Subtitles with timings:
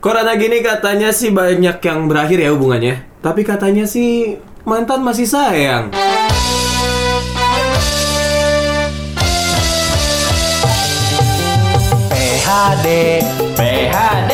[0.00, 3.04] Corona gini katanya sih banyak yang berakhir ya hubungannya.
[3.20, 4.32] Tapi katanya sih
[4.64, 5.92] mantan masih sayang.
[12.08, 12.88] PHD
[13.52, 14.32] PHD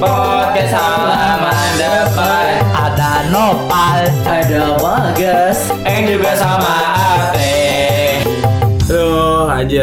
[0.00, 4.08] Podcast halaman depan ada Nopal.
[4.24, 6.83] Ada Bagas Yang juga sama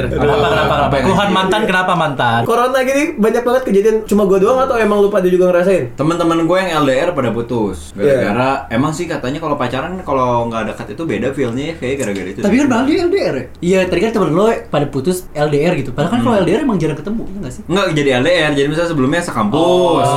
[0.04, 0.18] anjir.
[0.18, 0.96] Kenapa kenapa kenapa?
[1.02, 2.40] Keluhan mantan kenapa mantan?
[2.44, 5.94] Corona gini banyak banget kejadian cuma gua doang atau emang lu pada juga ngerasain?
[5.94, 10.88] Teman-teman gue yang LDR pada putus gara-gara emang sih katanya kalau pacaran kalau nggak dekat
[10.94, 12.40] itu beda feelnya ya kayak gara-gara itu.
[12.42, 13.46] Tapi kan bang dia LDR ya?
[13.62, 15.92] Iya, tadi kan temen lo pada putus LDR gitu.
[15.92, 17.62] Padahal kan kalau LDR emang jarang ketemu, iya nggak sih?
[17.68, 20.10] Nggak jadi LDR, jadi misalnya sebelumnya sekampus,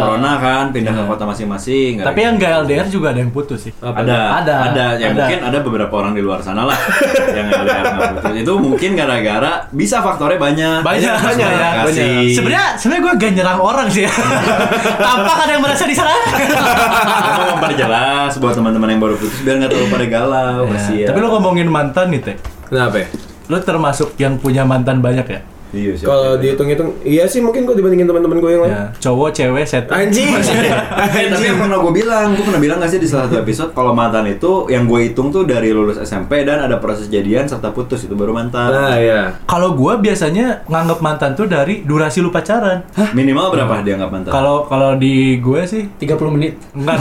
[0.00, 1.92] corona kan pindah ke kota masing-masing.
[2.02, 3.72] Tapi yang gak LDR juga ada yang putus sih.
[3.80, 4.54] ada, Ada.
[4.72, 5.14] ada, ya Ada.
[5.14, 6.78] mungkin ada beberapa orang di luar sana lah
[7.36, 8.34] yang LDR nggak putus.
[8.42, 10.78] Itu mungkin gara-gara bisa faktornya banyak.
[10.82, 11.48] Banyak, banyak,
[11.86, 12.34] komunikasi.
[12.34, 14.12] Sebenarnya sebenarnya gue gak nyerang orang sih ya.
[15.06, 16.22] Tampak ada yang merasa diserang.
[16.26, 21.06] Emang memperjelas buat teman-teman yang baru putus biar nggak terlalu pada galau, Ya.
[21.08, 22.36] Tapi lo ngomongin mantan nih, Teh.
[22.66, 23.06] Kenapa?
[23.06, 23.08] ya?
[23.46, 25.40] Lo termasuk yang punya mantan banyak ya?
[25.76, 26.08] Iya, siap.
[26.08, 28.72] Kalau dihitung-hitung, iya sih mungkin kok dibandingin teman-teman gue yang lain.
[28.72, 29.84] Ya, cowok, cewek, set.
[29.92, 30.32] Anjing.
[31.36, 33.92] Tapi yang pernah gue bilang, gue pernah bilang gak sih di salah satu episode kalau
[33.92, 38.08] mantan itu yang gue hitung tuh dari lulus SMP dan ada proses jadian serta putus
[38.08, 38.72] itu baru mantan.
[38.72, 39.36] Nah, ya.
[39.44, 42.88] Kalau gue biasanya nganggap mantan tuh dari durasi lu pacaran.
[43.12, 44.32] Minimal berapa dia nggak mantan?
[44.32, 46.56] Kalau kalau di gue sih 30 menit.
[46.72, 46.96] enggak.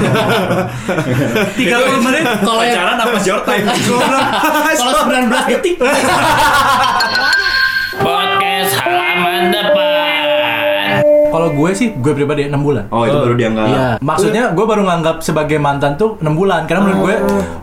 [1.56, 1.56] 30
[2.12, 2.26] menit.
[2.44, 3.66] Kalau pacaran apa short time?
[4.82, 5.76] kalau 19 detik.
[11.36, 12.84] Kalau gue sih, gue pribadi 6 bulan.
[12.96, 13.66] oh itu baru dianggap.
[13.68, 17.16] Iya, maksudnya gue baru nganggap sebagai mantan tuh 6 bulan karena menurut gue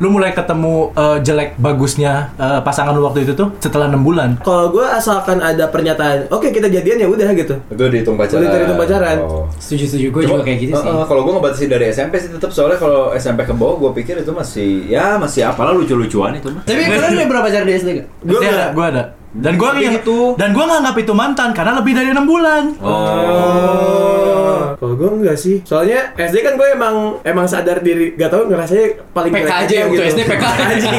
[0.05, 4.37] lu mulai ketemu eh, jelek bagusnya eh, pasangan lu waktu itu tuh setelah 6 bulan.
[4.45, 7.55] Kalau gue asalkan ada pernyataan, oke kita jadian ya udah gitu.
[7.73, 8.45] Itu dihitung pacaran.
[8.45, 9.17] Udah dihitung pacaran.
[9.25, 9.45] Oh.
[9.57, 10.89] Setuju setuju gue juga kayak gitu sih.
[10.89, 13.91] Uh, uh, kalau gue ngebatasi dari SMP sih tetap soalnya kalau SMP ke bawah gue
[14.03, 16.63] pikir itu masih Ya masih apalah lucu-lucuan itu mah.
[16.69, 18.07] Tapi kalian udah berapa pacaran di SD gak?
[18.27, 19.03] Gue Gue ada, gue ada.
[19.33, 20.37] Dan gue Tapi gitu.
[20.37, 22.63] dan gue nganggap itu mantan karena lebih dari 6 bulan.
[22.85, 24.77] Oh.
[24.77, 25.65] Kalau gue enggak sih.
[25.65, 29.85] Soalnya SD kan gue emang emang sadar diri, gak tau ngerasanya paling PK aja ya,
[29.89, 30.45] waktu SD PK.
[30.45, 30.93] Anjing.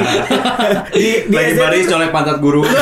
[0.96, 2.64] di di Lagi SD baris colek pantat guru.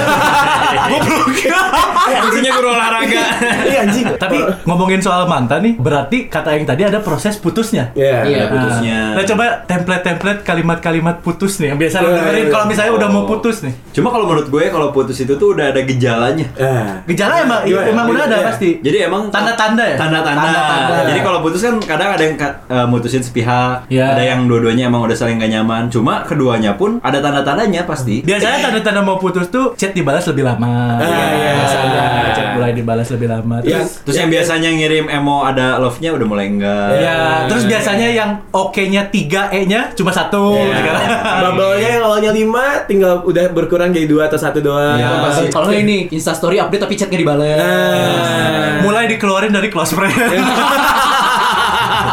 [2.22, 3.22] Fungsinya guru olahraga.
[3.66, 4.06] Iya anjing.
[4.16, 7.92] Tapi ngomongin soal mantan nih, berarti kata yang tadi ada proses putusnya.
[7.98, 8.24] Iya.
[8.24, 8.44] Iya.
[8.48, 9.00] putusnya.
[9.18, 12.52] Nah, coba template-template kalimat-kalimat putus nih yang biasa lu Iya, dengerin iya.
[12.54, 13.74] kalau misalnya udah mau putus nih.
[13.92, 16.46] Cuma kalau menurut gue kalau putus itu tuh udah ada gejalanya.
[16.56, 17.02] Ah.
[17.10, 17.90] Gejala emang Gimana?
[17.90, 18.46] emang udah ada Iya.
[18.46, 18.70] pasti.
[18.78, 19.98] Jadi emang Tanda-tanda ya?
[19.98, 20.46] Tanda-tanda.
[20.46, 20.96] Tanda-tanda.
[21.10, 24.14] Jadi kalau putus kan kadang ada yang eh, mutusin sepihak, Iya.
[24.14, 25.90] ada yang dua-duanya emang udah saling gak nyaman.
[25.90, 28.22] Cuma keduanya pun ada tanda-tandanya pasti.
[28.22, 31.02] Biasanya tanda-tanda mau putus tuh chat dibalas lebih lama.
[31.02, 31.52] Ah, iya.
[31.58, 32.02] Biasanya
[32.72, 33.60] mulai dibalas lebih lama.
[33.62, 33.84] Iya.
[33.84, 36.90] Terus Terus yang biasanya ngirim emo ada love-nya udah mulai enggak.
[37.04, 37.20] Ya,
[37.52, 40.56] terus biasanya yang oke-nya 3 E-nya cuma satu.
[40.56, 40.76] Iya.
[40.80, 41.04] Sekarang.
[41.44, 44.98] Bubble-nya yang awalnya 5 tinggal udah berkurang jadi 2 atau 1 doang.
[44.98, 45.10] Iya.
[45.20, 45.46] Pasti.
[45.52, 47.60] Kalau ini Insta story update tapi chat nggak dibalas.
[47.60, 48.80] Nah.
[48.88, 50.16] Mulai dikeluarin dari close friend.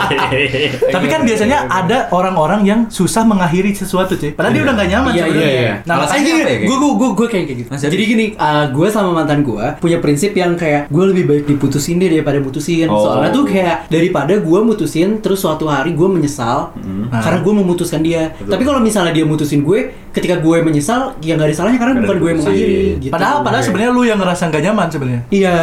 [0.94, 4.32] Tapi kan biasanya ada orang-orang yang susah mengakhiri sesuatu, cuy.
[4.32, 5.48] Padahal dia udah gak nyaman Iya, sebenarnya.
[5.48, 5.74] iya, iya.
[5.84, 7.69] Nah, makanya ya, kayak gue gue gue gue kayak gitu.
[7.70, 11.44] Mas, jadi- gini, uh, gue sama mantan gue punya prinsip yang kayak gue lebih baik
[11.47, 12.88] diputusin deh daripada mutusin.
[12.88, 12.98] Oh.
[13.04, 16.72] Soalnya tuh kayak daripada gue mutusin terus suatu hari gue menyesal
[17.10, 18.32] karena gue memutuskan dia.
[18.34, 22.04] Tapi kalau misalnya dia mutusin gue, ketika gue menyesal, ya nggak ada salahnya karena Karena
[22.04, 22.76] bukan gue yang mengakhiri.
[22.98, 23.12] Gitu.
[23.12, 25.22] Padahal padahal sebenarnya lu yang ngerasa gak nyaman sebenarnya.
[25.28, 25.56] Iya,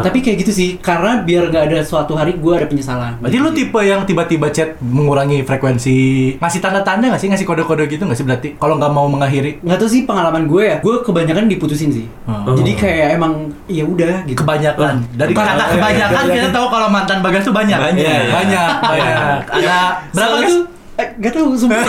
[0.00, 3.20] tapi kayak gitu sih karena biar nggak ada suatu hari gue ada penyesalan.
[3.20, 5.98] Berarti lu tipe yang tiba-tiba chat mengurangi frekuensi,
[6.38, 8.48] ngasih tanda-tanda gak sih, ngasih kode-kode gitu gak sih berarti?
[8.56, 12.06] Kalau nggak mau mengakhiri, nggak tahu sih pengalaman gue ya, gue kebanyakan diputusin sih.
[12.30, 12.56] Oh.
[12.56, 14.40] Jadi kayak emang ya udah gitu.
[14.42, 15.04] kebanyakan.
[15.14, 15.46] Dari Bukan.
[15.46, 17.76] kata kebanyakan kita tahu kalau mantan Bagas tuh banyak.
[17.76, 18.00] Banyak.
[18.00, 19.38] Iya, banyak, banyak.
[19.60, 19.78] Ada
[20.16, 20.79] berapa tuh
[21.20, 21.84] Gak tau, sumpah.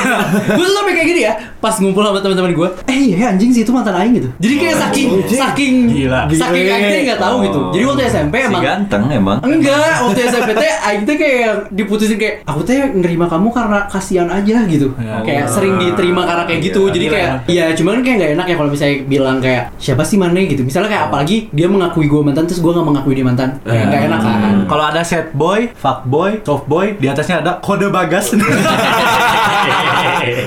[0.58, 1.34] Gue tuh sampai kayak gini ya.
[1.62, 4.30] Pas ngumpul sama teman-teman gue Eh iya anjing sih itu mantan Aing gitu.
[4.42, 6.22] Jadi kayak saking Saking Gila.
[6.30, 6.66] Saking.
[6.68, 7.60] Aing teh gak tau gitu.
[7.76, 9.38] Jadi waktu SMP Si emang ganteng emang.
[9.46, 14.28] Enggak, waktu SMP teh Aing teh kayak diputusin kayak Aku teh nerima kamu karena kasihan
[14.28, 14.88] aja gitu.
[14.98, 15.22] Ya.
[15.22, 16.90] Kayak sering diterima karena kayak gitu.
[16.90, 17.30] Iya, Jadi kayak.
[17.48, 20.62] Ya cuman kayak gak enak ya kalau misalnya bilang kayak Siapa sih mana gitu.
[20.66, 23.50] Misalnya kayak apalagi dia mengakui gue mantan Terus gue gak mengakui dia mantan.
[23.64, 24.56] Kayak gak enak kan.
[24.66, 28.34] Kalau ada set boy, fuck boy, soft boy, di atasnya ada kode Bagas.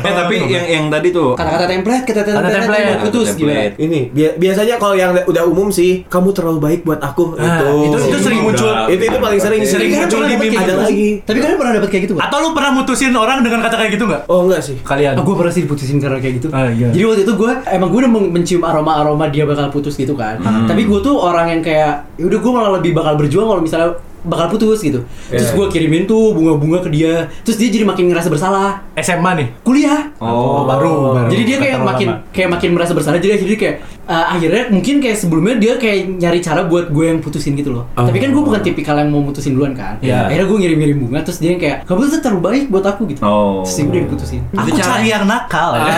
[0.04, 3.62] Eh tapi yang yang tadi tuh Kata-kata template, kata-kata template, ada gimana?
[3.74, 7.34] Ini bia- biasanya kalau yang udah umum sih, kamu terlalu baik buat aku.
[7.34, 7.66] Nah, itu.
[7.84, 8.48] itu itu sering Udah.
[8.50, 8.72] muncul.
[8.88, 11.08] itu itu paling sering Tapi sering Tapi muncul kalian di meme ada gitu lagi.
[11.22, 12.14] Tapi kalian pernah dapet kayak gitu?
[12.16, 14.22] Atau lu pernah mutusin orang dengan kata kayak gitu nggak?
[14.26, 14.76] Oh enggak sih.
[14.80, 15.14] Kalian.
[15.16, 16.48] gue pernah sih diputusin karena kayak gitu.
[16.50, 16.88] Ah, iya.
[16.90, 20.38] Jadi waktu itu gue emang gue udah men- mencium aroma-aroma dia bakal putus gitu kan.
[20.40, 23.96] Tapi gue tuh orang yang kayak, ya udah gue malah lebih bakal berjuang kalau misalnya
[24.24, 25.04] bakal putus gitu.
[25.28, 27.28] Terus gue kirimin tuh bunga-bunga ke dia.
[27.44, 28.80] Terus dia jadi makin ngerasa bersalah.
[28.96, 29.48] SMA nih.
[29.60, 30.10] Kuliah.
[30.18, 31.28] Oh, baru, baru.
[31.30, 32.32] Jadi dia kayak Terlalu makin lama.
[32.32, 33.18] kayak makin merasa bersalah.
[33.20, 33.76] Jadi akhirnya kayak
[34.08, 37.84] uh, akhirnya mungkin kayak sebelumnya dia kayak nyari cara buat gue yang putusin gitu loh.
[37.96, 38.06] Oh.
[38.06, 39.98] Tapi kan gue bukan tipikal yang mau mutusin duluan kan.
[40.00, 40.28] Iya.
[40.28, 43.20] Akhirnya gue ngirim-ngirim bunga terus dia yang kayak kamu tuh terlalu baik buat aku gitu.
[43.24, 43.62] Oh.
[43.64, 44.40] Terus dia diputusin.
[44.54, 45.76] Aku cari yang nakal.
[45.76, 45.94] ya.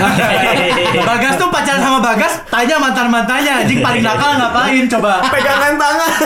[1.09, 5.13] Bagas tuh pacaran sama Bagas, tanya mantan mantannya anjing paling nakal ngapain coba?
[5.31, 6.11] Pegangan tangan.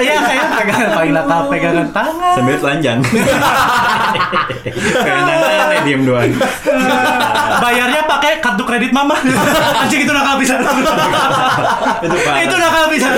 [0.00, 2.34] Iya kayaknya pegangan paling nakal pegangan tangan.
[2.34, 2.98] Sambil telanjang.
[5.04, 6.30] Kayak nanya diem doang.
[7.70, 9.14] Bayarnya pakai kartu kredit mama.
[9.86, 10.58] Anjing itu nakal bisa.
[12.42, 13.08] Itu nakal bisa.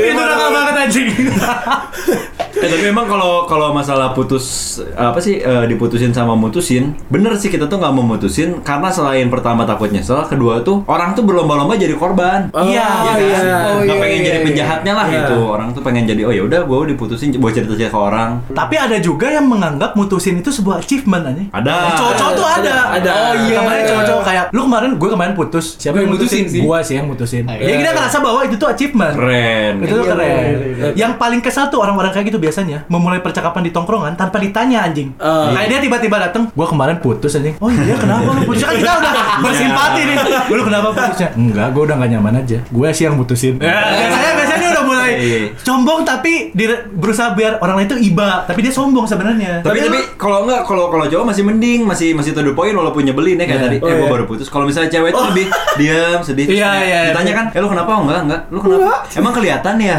[0.00, 1.08] Itu nakal banget anjing.
[2.62, 4.44] Eh, tapi memang kalau kalau masalah putus
[4.92, 9.26] apa sih eh, diputusin sama mutusin, bener sih kita tuh nggak mau mutusin karena selain
[9.26, 12.48] pertama takut nyesel, kedua tuh orang tuh berlomba-lomba jadi korban.
[12.52, 13.16] Oh, Iya, Ya kan?
[13.18, 13.56] iya.
[13.68, 14.46] Oh, Nggak iya, pengen iya, jadi iya.
[14.46, 15.16] penjahatnya lah Iya.
[15.18, 15.36] gitu.
[15.44, 18.30] Orang tuh pengen jadi oh ya udah gue diputusin buat cerita-cerita ke orang.
[18.48, 21.48] Tapi ada juga yang menganggap mutusin itu sebuah achievement anjing.
[21.50, 21.98] Ada.
[21.98, 22.76] Cowok-cowok tuh ada.
[22.94, 23.10] Ada.
[23.10, 23.58] Oh iya.
[23.58, 24.01] Kemarin cowok-cowok
[24.42, 25.66] kayak lu kemarin gue kemarin putus.
[25.78, 26.44] Siapa yang mutusin mutusin?
[26.50, 26.60] sih.
[26.62, 27.44] Gua sih yang mutusin.
[27.46, 27.76] Iya.
[27.78, 29.14] kita ngerasa bahwa itu tuh achievement.
[29.14, 29.72] Keren.
[29.78, 30.34] Itu tuh Iya, keren.
[30.34, 30.86] iya, iya.
[30.98, 35.14] Yang paling kesal tuh orang-orang kayak gitu biasanya memulai percakapan di tongkrongan tanpa ditanya anjing.
[35.16, 35.52] Oh.
[35.52, 37.54] Kayak dia tiba-tiba datang, gua kemarin putus anjing.
[37.58, 38.62] Oh iya kenapa lu putus?
[38.62, 40.16] Kan kita udah bersimpati nih.
[40.50, 41.28] Lu kenapa putusnya?
[41.32, 42.58] Enggak, gua udah gak nyaman aja.
[42.68, 43.54] Gue sih yang mutusin.
[43.58, 45.54] biasanya biasanya dia udah mulai Iya.
[45.62, 49.62] sombong tapi dia berusaha biar orang lain itu iba, tapi dia sombong sebenarnya.
[49.62, 53.06] Tapi tapi kalau enggak kalau kalau cowok masih mending, masih masih to the point walaupun
[53.06, 53.66] nyebelin ya kayak Iya.
[53.70, 53.76] tadi.
[53.78, 54.12] Oh, eh gua iya.
[54.18, 54.48] baru putus.
[54.50, 55.46] Kalau misalnya cewek itu lebih
[55.78, 56.46] diam, sedih.
[56.50, 57.00] Iya, iya, iya.
[57.14, 58.40] Ditanya kan, "Eh lu kenapa?" Oh, enggak, enggak.
[58.50, 59.06] Lu kenapa?
[59.14, 59.96] Emang kelihatan ya?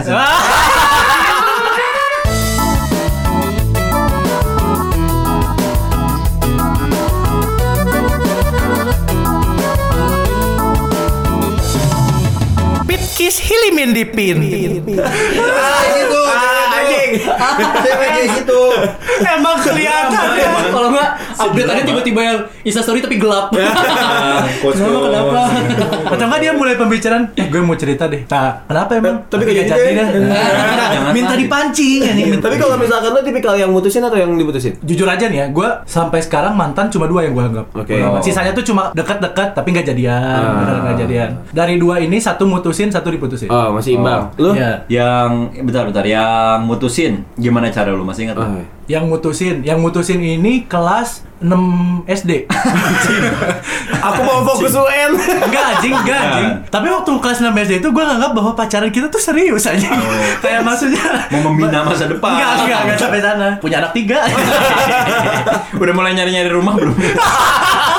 [13.24, 14.38] Pitkis hilimin dipin.
[17.15, 18.62] Cewek kayak gitu.
[19.21, 20.25] Emang kelihatan.
[20.65, 23.51] Kalau enggak update ada tiba-tiba yang Insta story tapi gelap.
[24.62, 25.06] Coach Kenapa, coach.
[25.06, 25.42] kenapa?
[26.10, 28.24] Atau enggak dia mulai pembicaraan, eh, gue mau cerita deh.
[28.25, 29.15] Nah, kenapa emang?
[29.25, 30.06] Tapi nggak kayak jadi ya.
[30.89, 32.27] Jangan Minta dipancing anjing.
[32.30, 34.74] minta- Tapi kalau misalkan lo tipikal yang mutusin atau yang diputusin?
[34.83, 37.65] jujur aja nih ya, gue sampai sekarang mantan cuma dua yang gue anggap.
[37.74, 37.95] Oke.
[38.00, 38.19] Oh.
[38.19, 40.56] Sisanya tuh cuma dekat-dekat tapi nggak jadian, Ah.
[40.56, 41.30] beneran nggak jadian.
[41.50, 43.50] Dari dua ini satu mutusin, satu diputusin.
[43.50, 44.31] Oh, masih imbang.
[44.38, 44.54] Lu?
[44.54, 44.88] Iya.
[44.88, 45.30] Yang
[45.62, 47.02] bentar bentar, yang mutusin
[47.39, 48.38] gimana cara lu masih ingat?
[48.38, 48.65] Oh, iya.
[49.00, 52.47] Yang mutusin, yang mutusin ini kelas 6 SD.
[54.07, 55.11] Aku mau fokus UN.
[55.15, 56.50] Enggak anjing, enggak anjing.
[56.67, 59.88] Tapi waktu kelas 6 SD itu gue nganggap bahwa pacaran kita tuh serius aja.
[60.39, 62.35] Kayak maksudnya Mau membina masa depan.
[62.35, 63.47] Enggak, enggak, enggak sampai sana.
[63.59, 64.23] Punya anak tiga.
[65.81, 66.95] Udah mulai nyari-nyari rumah belum?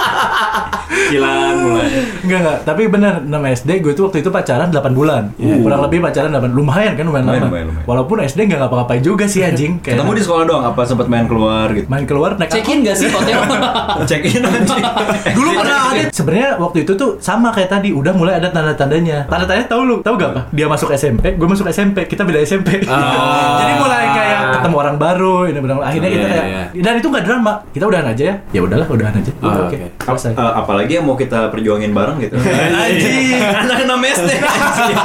[1.04, 1.88] Kilan mulai.
[2.22, 2.58] enggak, enggak.
[2.62, 5.22] Tapi bener 6 SD gue tuh waktu itu pacaran 8 bulan.
[5.36, 7.48] Kurang lebih pacaran 8 lumayan kan lumayan, Lumayan, lama.
[7.48, 7.86] lumayan, lumayan.
[7.86, 9.78] Walaupun SD enggak ngapa-ngapain juga sih anjing.
[9.78, 11.86] Kayak Ketemu di sekolah doang apa sempat main keluar gitu?
[11.86, 13.38] main keluar naik Check in gak sih hotel?
[14.08, 14.84] Check in anjing.
[15.36, 19.26] Dulu pernah ada sebenarnya waktu itu tuh sama kayak tadi udah mulai ada tanda-tandanya.
[19.26, 20.42] Tanda-tandanya tahu lu, tahu gak apa?
[20.50, 22.80] Dia masuk SMP, gue masuk SMP, kita beda SMP.
[22.86, 23.60] Ah.
[23.60, 26.82] Jadi mulai kayak ketemu orang baru, ini benar akhirnya kita Iya, kayak iya.
[26.82, 27.52] dan itu nggak drama.
[27.70, 28.34] Kita udahan aja ya.
[28.50, 29.32] Ya udahlah, udahan aja.
[29.40, 29.76] Ah, Oke.
[29.76, 29.88] oke.
[30.14, 30.32] Selesai.
[30.44, 32.36] Eh, apalagi yang mau kita perjuangin bareng gitu.
[32.84, 33.40] Anjing.
[33.40, 34.30] Anak 6 SD.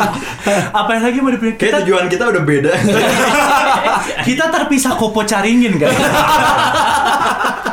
[0.79, 1.31] Apa yang lagi mau?
[1.31, 2.73] Kayak Kita, tujuan kita udah beda.
[4.27, 5.91] kita terpisah kopo caringin kan?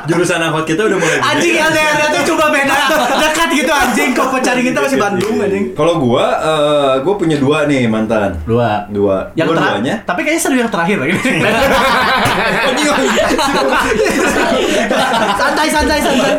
[0.06, 2.78] Jurusan angkot kita udah mulai anjing LDR tuh coba beda
[3.26, 5.74] dekat gitu anjing kopo caringin kita masih Bandung anjing.
[5.74, 8.38] Kalau gua, eh, gua punya dua nih mantan.
[8.46, 8.86] Dua.
[8.86, 9.34] Dua.
[9.34, 9.94] Yang Dua terakhir, duanya.
[10.06, 11.12] tapi kayaknya seru yang terakhir lagi.
[15.34, 16.30] santai, santai, santai.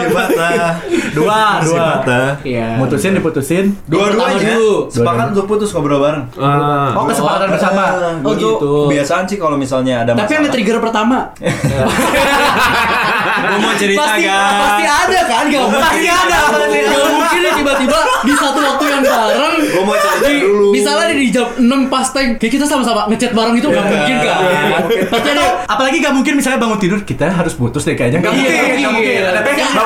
[0.00, 0.28] Cibata.
[0.28, 0.48] Cibata.
[1.10, 1.88] Dua, dua.
[2.42, 2.68] Iya.
[2.76, 3.64] Mutusin, diputusin.
[3.84, 4.54] Dua-duanya
[4.86, 6.24] sepakat untuk putus ngobrol bareng.
[6.36, 6.94] Ah.
[6.94, 7.84] Oh, kesepakatan bersama.
[7.88, 8.86] Ah, Oh, gitu.
[8.86, 10.54] Kebiasaan sih kalau misalnya ada Tapi yang masalah.
[10.54, 11.18] trigger pertama.
[13.38, 14.58] Gua mau cerita pasti, guys.
[14.58, 15.44] pasti ada kan?
[15.46, 15.80] Gak mungkin.
[15.80, 16.38] Pasti ada.
[16.50, 19.54] Gak mungkin nih tiba-tiba di satu waktu yang bareng.
[19.68, 20.66] Gua mau cerita di- dulu.
[20.70, 23.88] Misalnya di jam 6 pas tank, kayak kita sama-sama ngechat bareng itu gak Iya.
[23.88, 24.38] mungkin kan?
[25.08, 25.44] Pasti ada.
[25.66, 28.18] Apalagi gak mungkin misalnya bangun tidur kita harus putus deh kayaknya.
[28.20, 28.78] Gak Iya, mungkin, iya.
[28.80, 29.20] gak mungkin.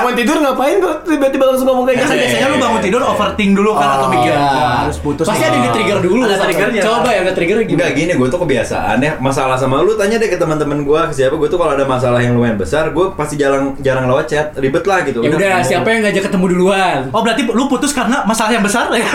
[0.03, 2.19] Bangun tidur ngapain kok tiba-tiba langsung ngomong kayak Kan gitu?
[2.19, 4.37] biasanya lu bangun tidur overthink dulu kan atau mikir Iya.
[4.37, 5.25] "Wah, harus putus.
[5.25, 6.21] Pasti nih." ada yang nge-trigger dulu.
[6.23, 6.83] Ada triggernya.
[6.83, 7.77] Coba yang nge-trigger gimana?
[7.79, 11.15] Enggak gini, gue tuh kebiasaan ya masalah sama lu tanya deh ke teman-teman gue ke
[11.15, 14.47] siapa gue tuh kalau ada masalah yang lumayan besar gue pasti jarang jarang lewat chat
[14.55, 16.99] ribet lah gitu Ya udah, siapa yang ngajak ketemu duluan?
[17.11, 19.07] Oh berarti lu putus karena masalah yang besar ya?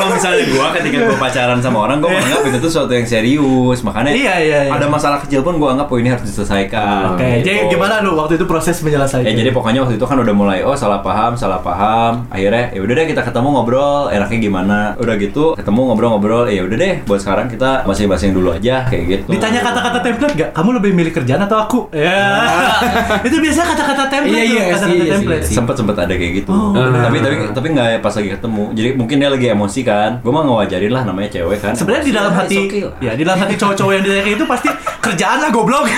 [0.00, 3.78] Kalau misalnya gua ketika gua pacaran sama orang gua menganggap itu tuh sesuatu yang serius
[3.80, 4.72] makanya Iya, iya, iya.
[4.72, 7.70] ada masalah kecil pun gua anggap oh ini harus diselesaikan Oke, jadi Gitu.
[7.70, 9.26] gimana lu waktu itu proses menyelesaikan?
[9.26, 12.24] Ya jadi pokoknya waktu itu kan udah mulai oh salah paham, salah paham.
[12.28, 14.78] Akhirnya ya udah deh kita ketemu ngobrol, enaknya gimana.
[14.96, 19.28] Udah gitu ketemu ngobrol-ngobrol, ya udah deh buat sekarang kita masing-masing dulu aja kayak gitu.
[19.30, 20.50] Ditanya kata-kata template gak?
[20.52, 21.78] Kamu lebih milih kerjaan atau aku?
[21.92, 22.48] Ya.
[23.26, 25.44] itu biasanya kata-kata template Iya, iya, kata-kata iya, iya, template.
[25.44, 25.52] iya.
[25.52, 26.50] sempet sempet ada kayak gitu.
[26.50, 28.64] Oh, tapi tapi tapi nggak pas lagi ketemu.
[28.72, 30.10] Jadi mungkin dia lagi emosi kan.
[30.22, 31.74] Gue mah ngewajarin lah namanya cewek kan.
[31.74, 34.68] Sebenarnya di dalam hati, okay ya di dalam hati cowok-cowok yang ditanya kayak itu pasti
[35.00, 35.88] kerjaan lah goblok.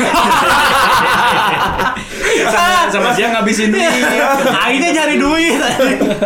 [2.42, 3.90] sama, sama dia ngabisin duit.
[4.64, 5.58] Akhirnya nyari duit.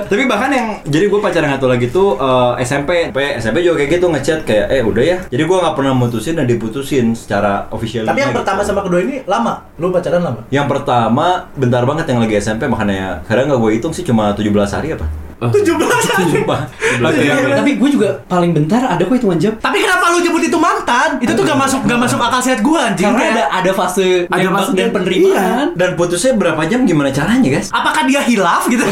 [0.06, 3.90] Tapi bahkan yang jadi gue pacaran satu lagi tuh eh, SMP, SMP, SMP juga kayak
[3.98, 5.18] gitu ngechat kayak eh udah ya.
[5.26, 8.06] Jadi gue nggak pernah mutusin dan diputusin secara official.
[8.06, 9.66] Tapi yang pertama sama kedua ini lama.
[9.80, 10.40] Lu pacaran lama?
[10.52, 14.52] Yang pertama bentar banget yang lagi SMP makanya kadang nggak gue hitung sih cuma 17
[14.52, 15.25] hari apa?
[15.38, 15.76] 17
[16.08, 16.24] hari.
[16.32, 16.60] Sumpah.
[16.96, 17.44] 17 Oke, hari.
[17.44, 17.56] oke.
[17.56, 19.52] Tapi gue juga paling bentar ada kok hitungan jam.
[19.54, 21.08] Tapi kenapa lu nyebut itu mantan?
[21.18, 23.04] Itu tuh gak masuk gak masuk akal sehat gua anjing.
[23.06, 25.66] Karena ada ada fase Ada fase- dan penerimaan.
[25.74, 27.68] Dan putusnya berapa jam gimana caranya guys?
[27.68, 28.80] apakah dia hilaf gitu?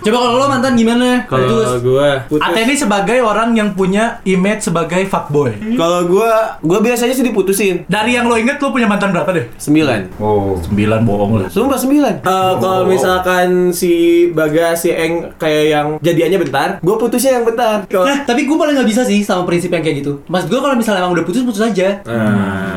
[0.00, 1.24] Coba kalau lo mantan gimana?
[1.24, 5.52] Kalau Terus gua putus- Ate ini sebagai orang yang punya image sebagai fuckboy.
[5.74, 7.84] Kalau gua gua biasanya sih diputusin.
[7.86, 9.46] Dari yang lo inget lo punya mantan berapa deh?
[9.56, 10.16] Sembilan.
[10.16, 10.56] Oh.
[10.58, 11.48] Sembilan bohong lah.
[11.48, 12.14] Sumpah sembilan.
[12.20, 13.92] Eh, Kalau misalkan si
[14.30, 17.84] Bagas si Eng kayak yang jadiannya bentar, gue putusnya yang bentar.
[17.84, 20.24] Nah, tapi gue paling nggak bisa sih sama prinsip yang kayak gitu.
[20.26, 22.00] Mas gue kalau misalnya emang udah putus putus aja.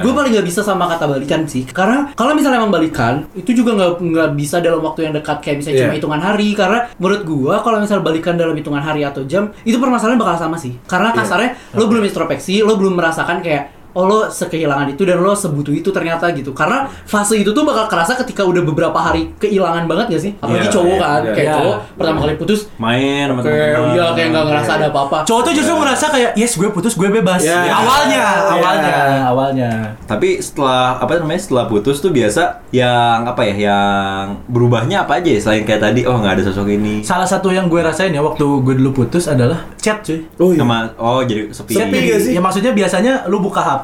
[0.03, 1.63] Gue paling nggak bisa sama kata balikan sih.
[1.63, 5.63] Karena kalau misalnya emang balikan, itu juga nggak nggak bisa dalam waktu yang dekat kayak
[5.63, 5.97] misalnya cuma Iya.
[5.97, 6.49] hitungan hari.
[6.51, 10.57] Karena menurut gue kalau misalnya balikan dalam hitungan hari atau jam, itu permasalahan bakal sama
[10.59, 10.75] sih.
[10.83, 15.31] Karena kasarnya lo belum introspeksi, lo belum merasakan kayak oh lo sekehilangan itu dan lo
[15.31, 19.85] sebutuh itu ternyata gitu karena fase itu tuh bakal kerasa ketika udah beberapa hari kehilangan
[19.85, 21.31] banget gak sih apalagi Iya, cowok iya, kan iya.
[21.31, 21.55] kayak Iya.
[21.55, 23.93] cowok pertama kali putus Main sama kayak teman-teman.
[23.93, 27.09] iya kayak nggak ngerasa ada apa-apa Cowok tuh justru ngerasa kayak yes gue putus gue
[27.11, 27.41] bebas.
[27.41, 27.59] Ya.
[27.69, 28.95] Awalnya, awalnya,
[29.25, 29.71] awalnya.
[30.03, 35.29] Tapi setelah apa namanya setelah putus tuh biasa yang apa ya yang berubahnya apa aja
[35.29, 38.19] ya selain kayak tadi oh nggak ada sosok ini Salah satu yang gue rasain ya
[38.19, 40.23] waktu gue dulu putus adalah chat cuy.
[40.39, 40.59] oh iya.
[40.59, 41.73] sama oh jadi sepi.
[41.73, 42.31] Sepi gak sih?
[42.33, 43.82] Ya maksudnya biasanya lu buka HP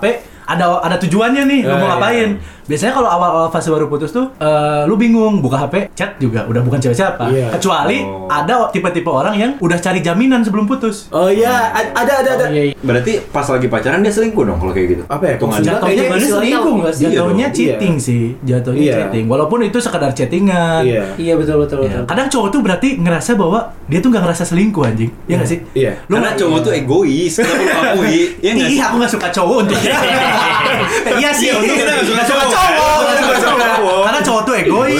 [0.49, 2.29] ada ada tujuannya nih lu Ya, mau ya, ngapain.
[2.69, 6.61] Biasanya kalau awal-awal fase baru putus tuh eh, lu bingung buka HP, chat juga udah
[6.61, 7.25] bukan cewek siapa.
[7.27, 7.49] Iya.
[7.51, 8.29] Kecuali Oh.
[8.29, 11.09] ada tipe-tipe orang yang udah cari jaminan sebelum putus.
[11.09, 12.45] Oh iya, a- ada ada ada.
[12.45, 12.75] Oh, iya, iya.
[12.77, 15.03] Berarti pas lagi pacaran dia selingkuh dong kalau kayak gitu.
[15.03, 15.35] Apa ya?
[15.35, 17.03] Jatuhnya kayaknya selingkuh nggak sih?
[17.03, 18.93] Iya Jatuhnya dong, cheating sih, jatuhnya Iya.
[19.01, 19.25] cheating.
[19.25, 20.85] Walaupun itu sekedar chattingan.
[20.85, 21.03] Iya.
[21.17, 22.05] Iya betul betul Ya, betul.
[22.05, 25.09] Kadang cowok tuh berarti ngerasa bahwa dia tuh nggak ngerasa selingkuh anjing.
[25.25, 25.59] Iya nggak sih?
[25.73, 25.91] Iya.
[26.05, 28.21] Lu Karena cowok tuh egois, kenapa lu akui?
[28.39, 28.51] Iya?
[28.53, 29.77] Iya, aku nggak suka cowok untuk
[31.19, 32.57] Iya sih, Iya, untung kita nggak suka cowok.
[32.59, 32.99] Cowok.
[33.39, 34.01] Cowok.
[34.03, 34.95] Karena cowok tuh egois,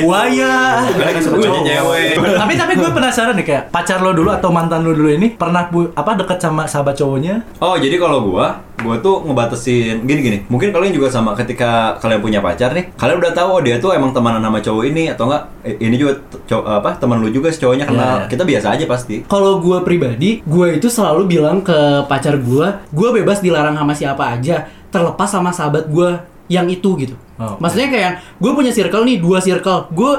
[0.00, 0.54] buaya,
[1.14, 1.64] cowok.
[1.64, 2.08] cewek.
[2.34, 5.66] Tapi tapi gue penasaran nih kayak pacar lo dulu atau mantan lo dulu ini pernah
[5.66, 7.42] pu- apa deket sama sahabat cowoknya?
[7.58, 10.38] Oh jadi kalau gua, gua tuh ngebatasin gini gini.
[10.46, 13.92] Mungkin kalian juga sama ketika kalian punya pacar nih, kalian udah tahu oh dia tuh
[13.92, 15.42] emang temenan sama cowok ini atau enggak?
[15.64, 18.16] Ini juga t- cow- apa teman lu juga cowoknya kenal.
[18.20, 18.28] Iya.
[18.28, 19.16] Kita biasa aja pasti.
[19.24, 24.24] Kalau gue pribadi, gue itu selalu bilang ke pacar gue, gue bebas dilarang sama siapa
[24.28, 26.10] aja, terlepas sama sahabat gue
[26.48, 27.14] yang itu gitu.
[27.40, 30.12] Oh, Maksudnya kayak gue punya circle nih, dua circle, gue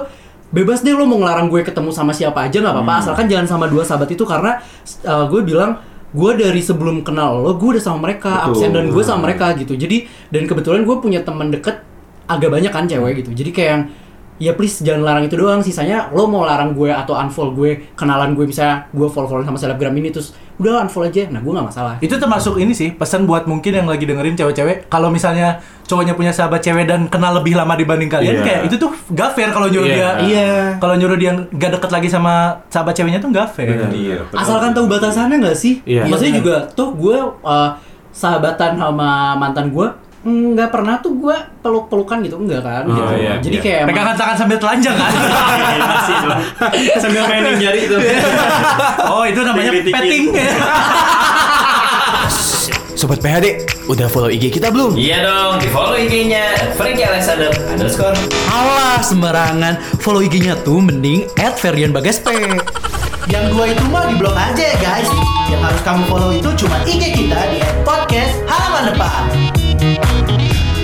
[0.50, 3.66] bebas deh lo mau ngelarang gue ketemu sama siapa aja nggak apa-apa, asalkan jangan sama
[3.68, 4.62] dua sahabat itu karena
[5.04, 5.84] uh, gue bilang
[6.16, 8.56] gue dari sebelum kenal lo, gue udah sama mereka, Betul.
[8.56, 9.76] absen dan gue sama mereka gitu.
[9.76, 11.84] Jadi dan kebetulan gue punya teman deket
[12.26, 13.36] agak banyak kan cewek gitu.
[13.36, 13.84] Jadi kayak yang
[14.38, 18.36] ya please jangan larang itu doang sisanya lo mau larang gue atau unfollow gue kenalan
[18.36, 21.68] gue misalnya gue follow follow sama selebgram ini terus udah unfollow aja nah gue nggak
[21.68, 26.14] masalah Itu termasuk ini sih pesan buat mungkin yang lagi dengerin cewek-cewek kalau misalnya cowoknya
[26.14, 28.44] punya sahabat cewek dan kenal lebih lama dibanding kalian Iya.
[28.44, 29.96] kayak itu tuh gak fair kalau nyuruh Iya.
[29.96, 30.52] dia Iya.
[30.80, 32.34] kalau nyuruh dia gak deket lagi sama
[32.68, 33.72] sahabat ceweknya tuh gak fair.
[33.72, 33.92] Benar.
[33.92, 34.18] Iya.
[34.32, 36.08] asalkan tahu batasannya nggak sih Iya.
[36.08, 37.70] maksudnya juga tuh gue uh,
[38.12, 39.88] sahabatan sama mantan gue
[40.26, 43.62] nggak pernah tuh gue peluk pelukan gitu enggak kan Oh, gitu iya, jadi iya.
[43.62, 45.12] kayak Pegangan tangan sambil telanjang kan?
[47.04, 47.98] Sambil mainin jari itu.
[49.14, 50.24] oh itu namanya petting.
[52.96, 54.96] Sobat PHD, udah follow IG kita belum?
[54.96, 58.16] Iya dong, di follow IG-nya Frankie Alexander underscore
[58.48, 62.32] Alah sembarangan follow IG-nya tuh mending at Ferian Bagas P
[63.28, 65.12] Yang dua itu mah di blok aja ya guys
[65.52, 69.65] Yang harus kamu follow itu cuma IG kita di podcast halaman depan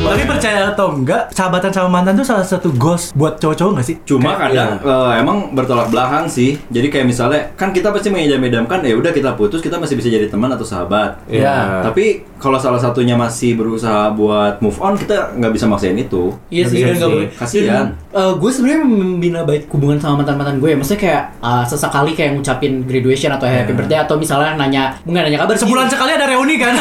[0.01, 3.96] Tapi percaya atau enggak, sahabatan sama mantan tuh salah satu ghost buat cowok-cowok gak sih?
[4.03, 6.58] Cuma Kayak- kadang eh, emang bertolak belakang sih.
[6.67, 10.27] Jadi kayak misalnya kan kita pasti mengidam-idamkan ya udah kita putus kita masih bisa jadi
[10.27, 11.22] teman atau sahabat.
[11.25, 11.86] Iya.
[11.86, 16.34] Tapi kalau salah satunya masih berusaha buat move on kita nggak bisa maksain itu.
[16.50, 17.86] iya sih Iya dan nggak boleh Kasihan.
[18.13, 22.12] Eh, gue sebenarnya membina baik hubungan sama mantan mantan gue ya maksudnya kayak eh, sesekali
[22.12, 25.56] kayak ngucapin graduation atau happy birthday atau misalnya nanya bukan nanya kabar.
[25.56, 26.75] Sebulan sekali ada reuni kan?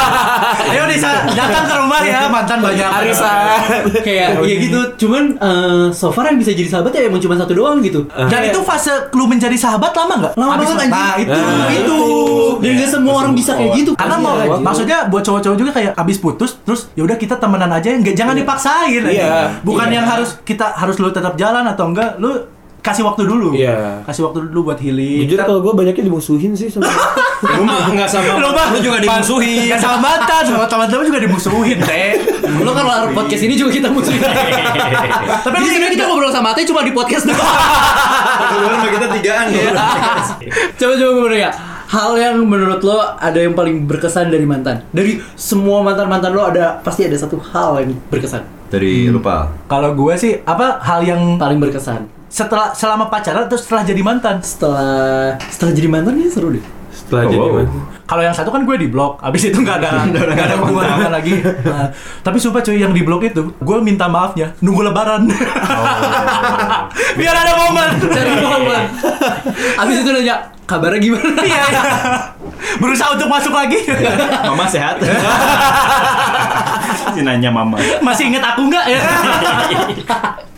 [0.70, 2.86] Ayo Nisa, datang ke rumah ya mantan banyak.
[2.86, 3.58] Arisan.
[4.00, 7.50] kayak ya gitu cuman eh, so far yang bisa jadi sahabat ya emang cuma satu
[7.52, 10.32] doang gitu Dan itu fase lu menjadi sahabat lama nggak?
[10.34, 11.98] lama banget anjing Nah itu, Nah, itu.
[12.60, 14.62] dan gak semua orang bisa kayak gitu Karena mau, Anjing.
[14.62, 18.34] maksudnya buat cowok-cowok juga kayak abis putus terus ya udah kita temenan aja nggak jangan
[18.34, 19.02] dipaksain.
[19.02, 19.58] Iya.
[19.60, 19.96] bukan Iya.
[19.96, 22.36] yang harus kita harus lu tetap jalan atau enggak lu
[22.80, 23.52] kasih waktu dulu.
[23.52, 24.00] Iya.
[24.02, 25.24] kasih waktu dulu buat healing.
[25.24, 26.88] Jujur kalau gue banyaknya dimusuhin sih sama
[27.56, 28.36] Lu mah enggak sama.
[28.36, 29.68] Lu mah lu juga dimusuhin.
[29.68, 32.16] Nggak sama mantan sama teman-teman juga dimusuhin teh.
[32.56, 34.20] Lo kan lar- podcast ini juga kita musuhin.
[35.44, 36.08] Tapi lu sebenarnya ingat kita nggak?
[36.08, 37.36] ngobrol sama Ate cuma di podcast doang.
[37.36, 39.72] Kebetulan sama kita tigaan Iya.
[40.74, 41.50] coba coba gue ya
[41.90, 44.84] hal yang menurut lo ada yang paling berkesan dari mantan?
[44.88, 48.40] Dari semua mantan mantan lo ada pasti ada satu hal yang berkesan
[48.70, 49.50] Dari lupa.
[49.66, 54.38] kalau gue sih apa hal yang paling berkesan setelah selama pacaran atau setelah jadi mantan
[54.40, 57.54] setelah setelah jadi mantan ini seru deh setelah Oh, jadi wow.
[57.58, 57.82] mantan.
[58.06, 61.38] Kalau yang satu kan gue di blok, abis itu nggak ada nggak ada hubungan lagi.
[61.42, 61.90] Nah,
[62.22, 65.30] tapi sumpah cuy yang di blok itu, gue minta maafnya nunggu lebaran.
[67.18, 67.90] Biar ada momen.
[68.02, 68.82] cari momen
[69.80, 70.36] abis itu nanya
[70.66, 71.64] kabarnya gimana iya.
[72.78, 73.82] Berusaha untuk masuk lagi.
[74.46, 75.00] Mama sehat.
[77.20, 77.76] si nanya mama.
[78.06, 79.00] Masih inget aku nggak ya?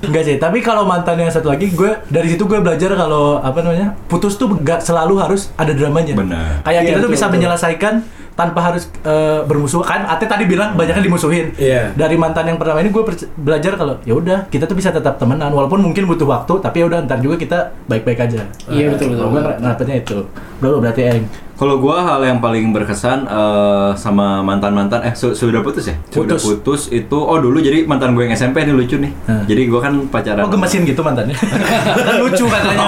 [0.02, 3.62] Enggak sih, tapi kalau mantan yang satu lagi, gue dari situ gue belajar kalau apa
[3.62, 6.18] namanya putus tuh nggak selalu harus ada dramanya.
[6.18, 6.66] Benar.
[6.66, 7.34] Kayak Iya, kita tuh betul, bisa betul.
[7.38, 7.94] menyelesaikan
[8.32, 9.86] tanpa harus eh, bermusuhan.
[9.86, 11.54] Kan Ate tadi bilang banyaknya dimusuhin.
[11.54, 11.94] Iya.
[11.94, 13.02] Dari mantan yang pertama ini gue
[13.38, 16.90] belajar kalau ya udah kita tuh bisa tetap temenan walaupun mungkin butuh waktu, tapi ya
[16.90, 18.42] udah ntar juga kita baik-baik aja.
[18.66, 19.62] Iya, betul, betul, Gue betul.
[19.62, 20.18] dapetnya itu.
[20.58, 21.24] Bro berarti Eng.
[21.52, 25.96] Kalau gua hal yang paling berkesan eh, sama mantan-mantan eh su- sudah putus ya?
[26.08, 26.42] Sudah Putus.
[26.42, 29.12] putus itu oh dulu jadi mantan gue yang SMP ini lucu nih.
[29.24, 29.44] Hmm.
[29.46, 30.42] Jadi gua kan pacaran.
[30.42, 31.36] Oh gemesin gitu mantannya.
[31.36, 32.86] kan lucu katanya.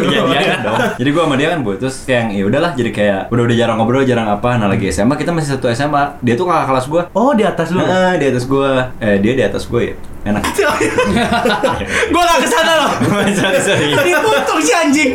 [0.00, 0.78] Iya iya dong.
[0.96, 4.02] Jadi gua sama dia kan putus kayak ya udahlah jadi kayak udah udah jarang ngobrol
[4.02, 4.56] jarang apa.
[4.56, 6.16] Nah lagi SMA kita masih satu SMA.
[6.22, 7.02] Dia tuh kakak kelas gua.
[7.12, 7.78] Oh di atas lu.
[7.78, 8.88] Nah, di atas gua.
[8.98, 9.94] Eh dia di atas gua ya.
[10.24, 10.44] Enak.
[12.12, 12.92] gue gak ke sana loh.
[13.64, 13.94] sorry.
[13.96, 15.10] Diputung si anjing.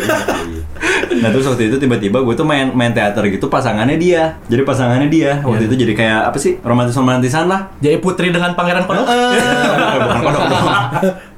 [1.13, 4.35] Nah terus waktu itu tiba-tiba gue tuh main main teater gitu pasangannya dia.
[4.45, 5.69] Jadi pasangannya dia waktu Iya.
[5.69, 7.71] itu jadi kayak apa sih romantis romantisan lah.
[7.77, 9.05] Jadi putri dengan pangeran kodok.
[9.05, 10.43] Bukan kodok.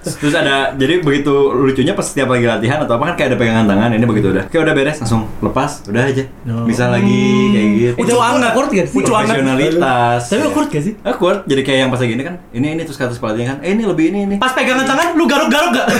[0.06, 3.65] Terus ada jadi begitu lucunya pas setiap lagi latihan atau apa kan kayak ada pegangan
[3.65, 4.46] tangan ini begitu udah.
[4.48, 6.24] Kayak udah beres langsung lepas udah aja.
[6.46, 6.65] Oh.
[6.65, 7.91] Bisa lagi kayak gitu.
[8.02, 8.54] Ucu anget.
[8.54, 9.02] awkward gak sih?
[9.02, 10.22] Profesionalitas.
[10.26, 11.39] tapi awkward gak sih Awkward.
[11.46, 13.84] Jadi kayak yang pas lagi ini kan ini ini terus kata pelatihnya kan eh ini
[13.84, 14.36] lebih ini ini.
[14.38, 15.86] Pas pegangan tangan lu garuk-garuk gak?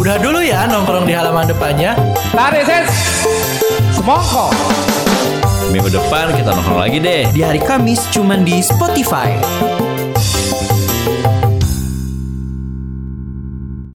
[0.00, 1.92] Udah dulu ya nongkrong di halaman depannya.
[2.32, 2.88] Tarik ses
[3.92, 4.48] Semongko
[5.68, 7.28] Minggu depan kita nongkrong lagi deh.
[7.28, 9.36] Di hari Kamis cuman di Spotify.